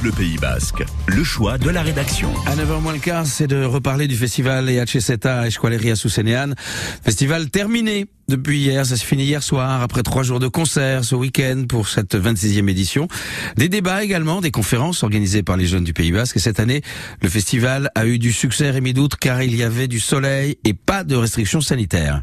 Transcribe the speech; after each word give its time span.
Bleu 0.00 0.12
Pays 0.12 0.38
Basque, 0.38 0.84
le 1.06 1.24
choix 1.24 1.58
de 1.58 1.70
la 1.70 1.82
rédaction. 1.82 2.32
À 2.46 2.54
9h 2.54 2.80
moins 2.80 2.92
le 2.92 2.98
quart, 2.98 3.26
c'est 3.26 3.46
de 3.48 3.64
reparler 3.64 4.06
du 4.06 4.16
festival 4.16 4.68
EHSETA 4.68 5.46
Esqualeria 5.48 5.96
Sousénéane. 5.96 6.54
Festival 7.02 7.50
terminé 7.50 8.06
depuis 8.28 8.60
hier, 8.60 8.86
ça 8.86 8.96
se 8.96 9.04
finit 9.04 9.24
hier 9.24 9.42
soir, 9.42 9.82
après 9.82 10.02
trois 10.02 10.22
jours 10.22 10.38
de 10.38 10.46
concerts 10.48 11.04
ce 11.04 11.14
week-end 11.14 11.64
pour 11.68 11.88
cette 11.88 12.14
26e 12.14 12.68
édition. 12.68 13.08
Des 13.56 13.68
débats 13.68 14.04
également, 14.04 14.40
des 14.40 14.50
conférences 14.50 15.02
organisées 15.02 15.42
par 15.42 15.56
les 15.56 15.66
jeunes 15.66 15.84
du 15.84 15.94
Pays 15.94 16.12
Basque. 16.12 16.36
Et 16.36 16.40
cette 16.40 16.60
année, 16.60 16.82
le 17.22 17.28
festival 17.28 17.90
a 17.94 18.06
eu 18.06 18.18
du 18.18 18.32
succès, 18.32 18.70
Rémi 18.70 18.92
Doute, 18.92 19.16
car 19.16 19.42
il 19.42 19.56
y 19.56 19.62
avait 19.62 19.88
du 19.88 19.98
soleil 19.98 20.58
et 20.64 20.74
pas 20.74 21.02
de 21.02 21.16
restrictions 21.16 21.60
sanitaires. 21.60 22.22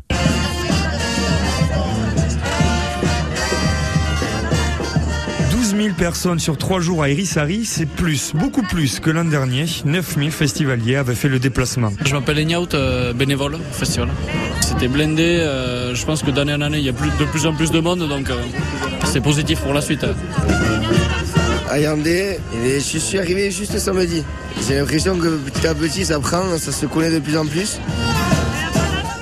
000 5.75 5.95
personnes 5.95 6.39
sur 6.39 6.57
trois 6.57 6.79
jours 6.79 7.03
à 7.03 7.09
Erisari, 7.09 7.65
c'est 7.65 7.85
plus, 7.85 8.33
beaucoup 8.33 8.61
plus 8.61 8.99
que 8.99 9.09
l'an 9.09 9.25
dernier. 9.25 9.65
9000 9.85 10.31
festivaliers 10.31 10.95
avaient 10.95 11.15
fait 11.15 11.27
le 11.27 11.39
déplacement. 11.39 11.91
Je 12.05 12.13
m'appelle 12.13 12.39
Egnaut, 12.39 12.67
euh, 12.73 13.13
bénévole 13.13 13.55
au 13.55 13.73
festival. 13.73 14.09
C'était 14.61 14.87
blindé, 14.87 15.23
euh, 15.23 15.93
je 15.93 16.05
pense 16.05 16.23
que 16.23 16.31
d'année 16.31 16.53
en 16.53 16.61
année, 16.61 16.79
il 16.79 16.85
y 16.85 16.89
a 16.89 16.93
plus, 16.93 17.09
de 17.19 17.25
plus 17.25 17.45
en 17.45 17.53
plus 17.53 17.71
de 17.71 17.79
monde, 17.79 18.07
donc 18.07 18.29
euh, 18.29 18.35
c'est 19.05 19.21
positif 19.21 19.59
pour 19.61 19.73
la 19.73 19.81
suite. 19.81 20.05
À 21.69 21.79
Yandé, 21.79 22.39
je 22.63 22.97
suis 22.97 23.17
arrivé 23.17 23.51
juste 23.51 23.77
samedi. 23.77 24.23
J'ai 24.67 24.75
l'impression 24.75 25.17
que 25.17 25.37
petit 25.37 25.67
à 25.67 25.75
petit, 25.75 26.05
ça 26.05 26.19
prend, 26.19 26.57
ça 26.57 26.71
se 26.71 26.85
connaît 26.85 27.11
de 27.11 27.19
plus 27.19 27.37
en 27.37 27.45
plus 27.45 27.79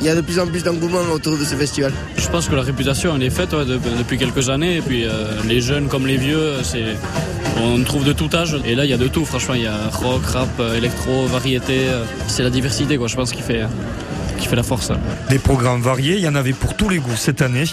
il 0.03 0.07
y 0.07 0.09
a 0.09 0.16
de 0.16 0.21
plus 0.21 0.38
en 0.38 0.45
plus 0.45 0.63
d'engouement 0.63 0.99
autour 1.13 1.38
de 1.38 1.45
ce 1.45 1.55
festival. 1.55 1.93
Je 2.17 2.27
pense 2.27 2.49
que 2.49 2.55
la 2.55 2.62
réputation 2.62 3.16
elle 3.16 3.23
est 3.23 3.30
faite 3.30 3.52
depuis 3.98 4.17
quelques 4.17 4.49
années. 4.49 4.76
Et 4.77 4.81
puis 4.81 5.05
euh, 5.05 5.41
les 5.48 5.62
jeunes 5.62 5.88
comme 5.88 6.05
les 6.05 6.17
vieux, 6.17 6.55
c'est 6.62 6.98
on 7.63 7.81
trouve 7.84 8.03
de 8.03 8.12
tout 8.12 8.29
âge. 8.34 8.57
Et 8.66 8.76
là 8.76 8.84
il 8.84 8.91
y 8.91 8.93
a 8.93 8.98
de 8.98 9.07
tout 9.07 9.23
franchement, 9.23 9.53
il 9.53 9.63
y 9.63 9.67
a 9.67 9.88
rock, 9.93 10.26
rap, 10.26 10.49
électro, 10.76 11.26
variété, 11.27 11.88
euh, 11.88 12.04
c'est 12.27 12.43
la 12.43 12.49
diversité 12.49 12.98
quoi, 12.98 13.07
je 13.07 13.15
pense 13.15 13.31
qu'il 13.31 13.43
fait 13.43 13.63
qui 14.37 14.48
fait 14.48 14.55
la 14.55 14.63
force. 14.63 14.91
Des 15.29 15.39
programmes 15.39 15.81
variés, 15.81 16.15
il 16.15 16.21
y 16.21 16.27
en 16.27 16.35
avait 16.35 16.53
pour 16.53 16.76
tous 16.76 16.89
les 16.89 16.98
goûts 16.98 17.15
cette 17.15 17.41
année. 17.41 17.65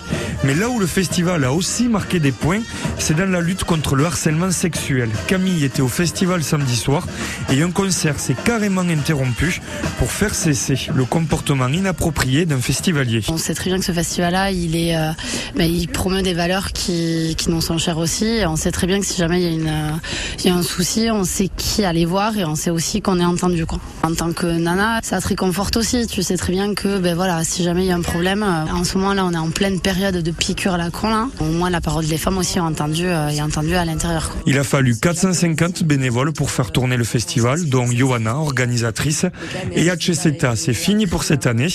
Mais 0.45 0.55
là 0.55 0.69
où 0.69 0.79
le 0.79 0.87
festival 0.87 1.45
a 1.45 1.53
aussi 1.53 1.89
marqué 1.89 2.21
des 2.21 2.33
points, 2.33 2.61
c'est 2.99 3.17
dans 3.17 3.31
la 3.31 3.41
lutte 3.41 3.65
contre 3.65 3.97
le 3.97 4.05
harcèlement 4.07 4.51
sexuel. 4.51 5.11
Camille 5.27 5.65
était 5.65 5.83
au 5.83 5.89
festival 5.89 6.43
samedi 6.43 6.77
soir 6.77 7.07
et 7.51 7.63
un 7.63 7.71
concert 7.71 8.19
s'est 8.19 8.37
carrément 8.45 8.83
interrompu 8.83 9.61
pour 9.99 10.11
faire 10.11 10.35
cesser 10.35 10.89
le 10.95 11.05
comportement 11.05 11.69
inapproprié 11.69 12.47
d'un 12.47 12.61
festivalier. 12.61 13.23
On 13.29 13.39
sait 13.39 13.55
très 13.55 13.71
bien 13.71 13.79
que 13.79 13.85
ce 13.85 13.93
festival-là, 13.93 14.51
il 14.51 14.77
est, 14.77 14.97
euh, 14.97 15.11
ben, 15.57 15.71
il 15.71 15.89
promeut 15.89 16.23
des 16.23 16.35
valeurs 16.35 16.73
qui, 16.73 17.35
qui 17.37 17.51
nous 17.51 17.61
sont 17.61 17.79
chères 17.79 17.99
aussi. 17.99 18.41
On 18.47 18.57
sait 18.57 18.71
très 18.71 18.87
bien 18.87 19.01
que 19.01 19.07
si 19.07 19.17
jamais 19.17 19.41
il 19.41 19.45
y 19.45 19.49
a, 19.49 19.51
une, 19.51 19.69
euh, 19.69 19.97
il 20.39 20.47
y 20.47 20.51
a 20.51 20.55
un 20.55 20.63
souci, 20.63 21.09
on 21.11 21.25
sait 21.25 21.49
qui 21.57 21.85
aller 21.85 22.05
voir 22.05 22.37
et 22.37 22.45
on 22.45 22.55
sait 22.55 22.71
aussi 22.71 23.01
qu'on 23.01 23.19
est 23.21 23.25
entendu. 23.25 23.67
Quoi. 23.67 23.81
En 24.03 24.15
tant 24.15 24.33
que 24.33 24.47
nana, 24.47 25.01
ça 25.03 25.21
te 25.21 25.29
réconforte 25.29 25.77
aussi. 25.77 26.07
Tu 26.07 26.23
sais 26.23 26.37
très 26.37 26.50
bien 26.51 26.75
que, 26.75 26.99
ben 26.99 27.15
voilà, 27.15 27.45
si 27.45 27.63
jamais 27.63 27.85
il 27.85 27.89
y 27.89 27.93
a 27.93 27.97
un 27.97 28.03
problème, 28.03 28.43
euh, 28.43 28.73
en 28.73 28.85
ce 28.85 28.99
moment-là, 28.99 29.25
on 29.25 29.33
est 29.33 29.39
en 29.39 29.51
pleine 29.51 29.81
période 29.81 30.17
de 30.17 30.31
piqûre 30.31 30.75
à 30.75 30.79
la 30.79 30.91
con. 30.91 31.09
Là. 31.09 31.29
Au 31.41 31.45
moins, 31.45 31.71
la 31.71 31.81
parole 31.81 32.07
des 32.07 32.19
femmes 32.19 32.39
aussi 32.39 32.59
est 32.59 32.63
entendue, 32.63 33.07
est 33.07 33.41
entendue 33.41 33.75
à 33.75 33.85
l'intérieur. 33.85 34.37
Il 34.47 34.59
a 34.59 34.65
fallu 34.65 34.97
450 34.97 35.85
bénévoles 35.85 36.33
pour 36.33 36.51
faire 36.51 36.73
tourner 36.73 36.97
le 36.97 37.05
festival, 37.05 37.69
dont 37.69 37.87
Johanna, 37.87 38.37
organisatrice, 38.37 39.27
et 39.73 39.91
Hacheseta. 39.91 40.57
C'est 40.57 40.75
fini 40.75 41.07
pour 41.07 41.25
cette 41.25 41.47
année, 41.47 41.69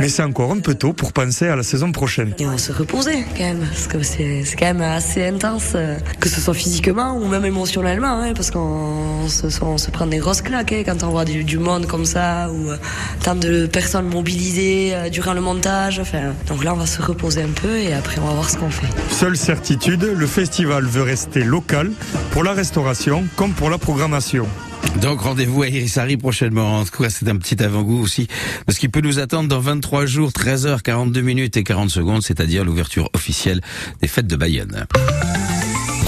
mais 0.00 0.08
c'est 0.08 0.22
encore 0.22 0.52
un 0.52 0.60
peu 0.60 0.74
tôt 0.74 0.92
pour 0.92 1.12
penser 1.12 1.48
à 1.48 1.56
la 1.56 1.62
saison 1.62 1.92
prochaine. 1.92 2.34
Et 2.38 2.46
on 2.46 2.50
va 2.50 2.58
se 2.58 2.72
reposer 2.72 3.24
quand 3.36 3.44
même, 3.44 3.60
parce 3.60 3.86
que 3.86 4.02
c'est 4.02 4.44
quand 4.58 4.66
même 4.66 4.80
assez 4.80 5.26
intense, 5.26 5.72
euh, 5.74 5.96
que 6.20 6.28
ce 6.28 6.40
soit 6.40 6.54
physiquement 6.54 7.16
ou 7.16 7.26
même 7.26 7.44
émotionnellement, 7.44 8.20
hein, 8.20 8.32
parce 8.34 8.50
qu'on 8.50 9.28
se, 9.28 9.46
on 9.62 9.78
se 9.78 9.90
prend 9.90 10.06
des 10.06 10.18
grosses 10.18 10.42
claques 10.42 10.72
hein, 10.72 10.82
quand 10.84 11.02
on 11.02 11.10
voit 11.10 11.24
du, 11.24 11.58
monde 11.58 11.86
comme 11.86 12.04
ça, 12.04 12.50
ou 12.50 12.70
euh, 12.70 12.76
tant 13.22 13.34
de 13.34 13.66
personnes 13.66 14.08
mobilisées 14.16 14.94
euh, 14.94 15.10
durant 15.10 15.34
le 15.34 15.42
montage. 15.42 15.98
Enfin, 15.98 16.34
donc 16.48 16.64
là, 16.64 16.72
on 16.72 16.78
va 16.78 16.86
se 16.86 17.02
reposer 17.02 17.42
un 17.42 17.54
peu 17.62 17.76
et 17.76 17.92
après, 17.92 18.18
on 18.18 18.26
va 18.26 18.32
voir 18.32 18.48
ce 18.48 18.56
qu'on 18.56 18.70
fait. 18.70 18.88
Seule 19.10 19.36
certitude, 19.36 20.02
le 20.02 20.26
festival 20.26 20.84
veut 20.84 21.02
rester 21.02 21.44
local 21.44 21.90
pour 22.30 22.42
la 22.42 22.52
restauration 22.52 23.24
comme 23.36 23.52
pour 23.52 23.68
la 23.68 23.78
programmation. 23.78 24.46
Donc 25.02 25.20
rendez-vous 25.20 25.62
à 25.62 25.68
Irisari 25.68 26.16
prochainement. 26.16 26.78
En 26.78 26.84
tout 26.84 27.02
cas, 27.02 27.10
c'est 27.10 27.28
un 27.28 27.36
petit 27.36 27.62
avant-goût 27.62 28.00
aussi 28.02 28.28
de 28.66 28.72
ce 28.72 28.78
qui 28.78 28.88
peut 28.88 29.02
nous 29.02 29.18
attendre 29.18 29.48
dans 29.48 29.60
23 29.60 30.06
jours, 30.06 30.30
13h, 30.30 30.80
42 30.80 31.20
minutes 31.20 31.56
et 31.58 31.64
40 31.64 31.90
secondes, 31.90 32.22
c'est-à-dire 32.22 32.64
l'ouverture 32.64 33.10
officielle 33.12 33.60
des 34.00 34.08
fêtes 34.08 34.26
de 34.26 34.36
Bayonne. 34.36 34.86